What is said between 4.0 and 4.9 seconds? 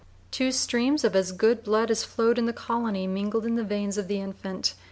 the infant.